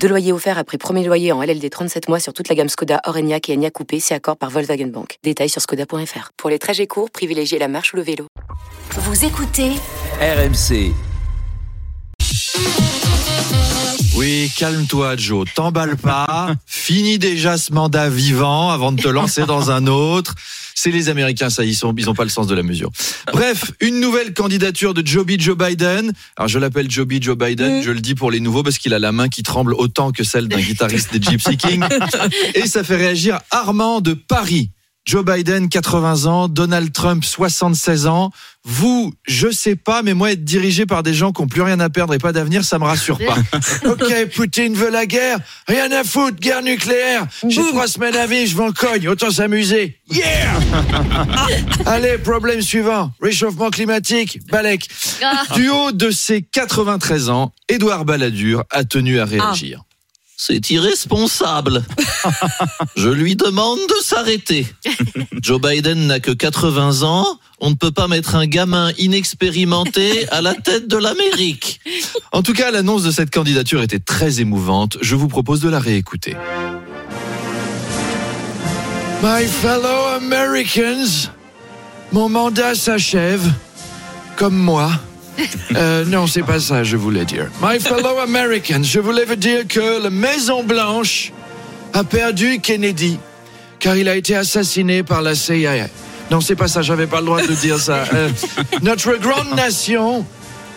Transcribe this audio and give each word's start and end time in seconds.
Deux 0.00 0.08
loyers 0.08 0.32
offerts 0.32 0.58
après 0.58 0.78
premier 0.78 1.04
loyer 1.04 1.32
en 1.32 1.42
LLD 1.42 1.68
37 1.70 2.08
mois 2.08 2.20
sur 2.20 2.32
toute 2.32 2.48
la 2.48 2.54
gamme 2.54 2.68
Skoda, 2.68 3.00
Orenia 3.04 3.38
et 3.48 3.52
Enya 3.54 3.70
Coupé, 3.70 3.98
c'est 3.98 4.14
accord 4.14 4.36
par 4.36 4.50
Volkswagen 4.50 4.86
Bank. 4.86 5.18
Détails 5.24 5.48
sur 5.48 5.60
skoda.fr. 5.60 6.30
Pour 6.36 6.50
les 6.50 6.58
trajets 6.58 6.86
courts, 6.86 7.10
privilégiez 7.10 7.58
la 7.58 7.66
marche 7.66 7.92
ou 7.92 7.96
le 7.96 8.02
vélo. 8.02 8.26
Vous 8.90 9.24
écoutez 9.24 9.72
RMC. 10.20 10.92
Oui, 14.16 14.50
calme-toi, 14.56 15.16
Joe. 15.16 15.46
T'emballe 15.54 15.96
pas. 15.96 16.54
Finis 16.64 17.18
déjà 17.18 17.58
ce 17.58 17.72
mandat 17.72 18.08
vivant 18.08 18.70
avant 18.70 18.92
de 18.92 19.02
te 19.02 19.08
lancer 19.08 19.44
dans 19.46 19.70
un 19.70 19.86
autre. 19.88 20.34
C'est 20.78 20.90
les 20.90 21.08
Américains, 21.08 21.48
ça, 21.48 21.64
ils 21.64 21.74
sont, 21.74 21.94
ils 21.96 22.10
ont 22.10 22.14
pas 22.14 22.22
le 22.22 22.28
sens 22.28 22.46
de 22.46 22.54
la 22.54 22.62
mesure. 22.62 22.90
Bref, 23.32 23.72
une 23.80 23.98
nouvelle 23.98 24.34
candidature 24.34 24.92
de 24.92 25.04
Joby 25.04 25.40
Joe 25.40 25.56
Biden. 25.56 26.12
Alors, 26.36 26.48
je 26.48 26.58
l'appelle 26.58 26.90
Joby 26.90 27.20
Joe 27.20 27.36
Biden. 27.36 27.82
Je 27.82 27.90
le 27.90 28.00
dis 28.00 28.14
pour 28.14 28.30
les 28.30 28.40
nouveaux 28.40 28.62
parce 28.62 28.76
qu'il 28.76 28.92
a 28.92 28.98
la 28.98 29.10
main 29.10 29.30
qui 29.30 29.42
tremble 29.42 29.72
autant 29.72 30.12
que 30.12 30.22
celle 30.22 30.48
d'un 30.48 30.60
guitariste 30.60 31.16
des 31.16 31.30
Gypsy 31.30 31.56
Kings. 31.56 31.82
Et 32.54 32.66
ça 32.66 32.84
fait 32.84 32.96
réagir 32.96 33.40
Armand 33.50 34.02
de 34.02 34.12
Paris. 34.12 34.70
Joe 35.06 35.24
Biden, 35.24 35.68
80 35.68 36.26
ans, 36.26 36.48
Donald 36.48 36.92
Trump, 36.92 37.24
76 37.24 38.08
ans. 38.08 38.32
Vous, 38.64 39.14
je 39.28 39.48
sais 39.52 39.76
pas, 39.76 40.02
mais 40.02 40.14
moi, 40.14 40.32
être 40.32 40.42
dirigé 40.42 40.84
par 40.84 41.04
des 41.04 41.14
gens 41.14 41.30
qui 41.30 41.42
ont 41.42 41.46
plus 41.46 41.62
rien 41.62 41.78
à 41.78 41.88
perdre 41.88 42.12
et 42.12 42.18
pas 42.18 42.32
d'avenir, 42.32 42.64
ça 42.64 42.80
me 42.80 42.84
rassure 42.84 43.18
pas. 43.18 43.36
ok, 43.88 44.30
Poutine 44.34 44.74
veut 44.74 44.90
la 44.90 45.06
guerre. 45.06 45.38
Rien 45.68 45.92
à 45.92 46.02
foutre, 46.02 46.40
guerre 46.40 46.60
nucléaire. 46.60 47.24
J'ai 47.46 47.62
trois 47.68 47.86
semaines 47.86 48.16
à 48.16 48.26
vivre, 48.26 48.50
je 48.50 48.56
m'en 48.56 48.72
cogne. 48.72 49.08
Autant 49.08 49.30
s'amuser. 49.30 50.00
Yeah! 50.10 50.26
Allez, 51.86 52.18
problème 52.18 52.60
suivant. 52.60 53.12
Réchauffement 53.22 53.70
climatique. 53.70 54.40
Balek. 54.50 54.88
Du 55.54 55.68
haut 55.68 55.92
de 55.92 56.10
ses 56.10 56.42
93 56.42 57.30
ans, 57.30 57.52
Édouard 57.68 58.04
Balladur 58.04 58.64
a 58.70 58.82
tenu 58.82 59.20
à 59.20 59.24
réagir. 59.24 59.84
C'est 60.38 60.70
irresponsable. 60.70 61.82
Je 62.96 63.08
lui 63.08 63.36
demande 63.36 63.78
de 63.78 64.04
s'arrêter. 64.04 64.66
Joe 65.42 65.60
Biden 65.60 66.06
n'a 66.06 66.20
que 66.20 66.30
80 66.30 67.02
ans. 67.02 67.40
On 67.58 67.70
ne 67.70 67.74
peut 67.74 67.90
pas 67.90 68.06
mettre 68.06 68.34
un 68.34 68.46
gamin 68.46 68.92
inexpérimenté 68.98 70.28
à 70.28 70.42
la 70.42 70.52
tête 70.52 70.88
de 70.88 70.98
l'Amérique. 70.98 71.80
En 72.32 72.42
tout 72.42 72.52
cas, 72.52 72.70
l'annonce 72.70 73.02
de 73.02 73.10
cette 73.10 73.30
candidature 73.30 73.80
était 73.80 73.98
très 73.98 74.40
émouvante. 74.40 74.98
Je 75.00 75.14
vous 75.14 75.28
propose 75.28 75.60
de 75.60 75.70
la 75.70 75.78
réécouter. 75.78 76.36
My 79.22 79.46
fellow 79.46 80.16
Americans, 80.16 81.30
mon 82.12 82.28
mandat 82.28 82.74
s'achève, 82.74 83.50
comme 84.36 84.56
moi. 84.56 84.90
Euh, 85.74 86.04
non, 86.06 86.26
c'est 86.26 86.42
pas 86.42 86.60
ça, 86.60 86.84
je 86.84 86.96
voulais 86.96 87.24
dire. 87.24 87.48
My 87.62 87.78
fellow 87.78 88.18
Americans, 88.18 88.82
je 88.82 89.00
voulais 89.00 89.24
vous 89.24 89.36
dire 89.36 89.66
que 89.68 90.02
la 90.02 90.10
Maison 90.10 90.62
Blanche 90.62 91.32
a 91.92 92.04
perdu 92.04 92.60
Kennedy, 92.60 93.18
car 93.78 93.96
il 93.96 94.08
a 94.08 94.16
été 94.16 94.34
assassiné 94.34 95.02
par 95.02 95.22
la 95.22 95.34
CIA. 95.34 95.88
Non, 96.30 96.40
c'est 96.40 96.56
pas 96.56 96.68
ça, 96.68 96.82
j'avais 96.82 97.06
pas 97.06 97.20
le 97.20 97.26
droit 97.26 97.42
de 97.42 97.54
dire 97.54 97.78
ça. 97.78 98.04
Euh, 98.14 98.28
notre 98.82 99.16
grande 99.16 99.54
nation 99.54 100.24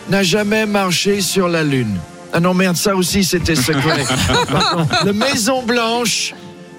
n'a 0.08 0.22
jamais 0.22 0.66
marché 0.66 1.20
sur 1.20 1.48
la 1.48 1.62
Lune. 1.62 1.98
Ah 2.32 2.40
non, 2.40 2.54
merde, 2.54 2.76
ça 2.76 2.94
aussi 2.94 3.24
c'était 3.24 3.56
secret. 3.56 4.04
Pardon. 4.50 4.86
La 5.04 5.12
Maison 5.12 5.62
Blanche 5.62 6.34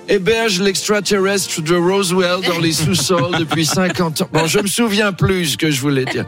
héberge 0.07 0.59
l'extraterrestre 0.59 1.61
de 1.61 1.75
Roswell 1.75 2.41
dans 2.47 2.59
les 2.59 2.71
sous-sols 2.73 3.37
depuis 3.37 3.65
50 3.79 4.21
ans. 4.21 4.29
Bon, 4.31 4.47
je 4.47 4.59
me 4.59 4.67
souviens 4.67 5.13
plus 5.13 5.51
ce 5.53 5.57
que 5.57 5.71
je 5.71 5.79
voulais 5.81 6.05
dire. 6.05 6.25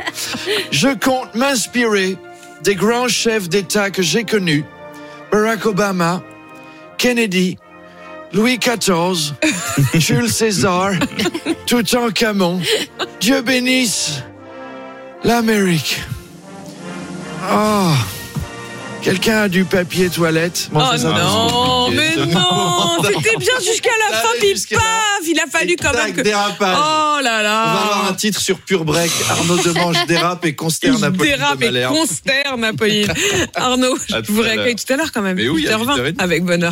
Je 0.72 0.90
compte 0.90 1.36
m'inspirer 1.36 2.18
des 2.64 2.76
grands 2.76 3.08
chefs 3.10 3.50
d'État 3.50 3.90
que 3.92 4.02
j'ai 4.02 4.24
connus. 4.24 4.64
Barack 5.32 5.66
Obama, 5.66 6.22
Kennedy, 6.98 7.58
Louis 8.34 8.58
XIV, 8.58 9.34
Jules 9.96 10.30
César, 10.30 10.92
Toutankhamon. 11.66 12.62
Dieu 13.20 13.42
bénisse 13.42 14.22
l'Amérique. 15.24 16.02
Oh. 17.52 17.92
Quelqu'un 19.03 19.41
a 19.44 19.50
du 19.50 19.66
papier 19.66 20.09
toilette 20.09 20.69
Bon, 20.72 20.80
Oh 20.81 20.97
ça 20.97 21.09
non, 21.09 21.90
mais 21.91 22.16
non, 22.16 23.03
c'était 23.03 23.36
bien 23.38 23.53
jusqu'à 23.59 23.90
la 24.09 24.18
fin, 24.18 24.30
puis 24.40 24.50
jusqu'à 24.52 24.75
là. 24.78 24.81
paf, 24.81 25.28
il 25.28 25.40
a 25.40 25.46
fallu 25.52 25.75
quand 25.75 25.91
Tac, 25.91 26.06
même 26.06 26.16
que... 26.16 26.22
dérapage. 26.22 26.78
Oh 26.80 27.19
là 27.22 27.40
On 27.40 27.44
va 27.44 27.81
avoir 27.81 28.08
un 28.09 28.09
là 28.12 28.13
titre 28.13 28.40
sur 28.40 28.59
Pure 28.59 28.86
Break. 28.86 29.12
Arnaud 29.30 29.58
Demange 29.58 29.97
dérape 30.08 30.46
et 30.46 30.56
consterne 30.56 30.96
il 31.00 31.03
Apolline 31.06 31.36
dérape 31.38 31.59
de 31.59 31.63
et 31.66 31.68
Malherbe. 31.68 31.94
consterne 31.96 32.63
Apolline. 32.63 33.13
Arnaud, 33.56 33.96
À 33.96 34.18
je 34.22 34.25
tout 34.25 34.34
vous 34.34 34.40
à 34.40 34.44
l'heure. 34.46 34.53
réaccueille 34.56 34.75
tout 34.75 34.94
à 34.94 34.96
l'heure 34.96 35.12
quand 35.12 35.22
même. 35.22 35.36
Mais 35.36 35.50
oui, 35.50 35.68
à 35.68 35.78
8h20, 35.78 35.86
8h30. 36.13 36.16
avec 36.19 36.44
bonheur. 36.46 36.72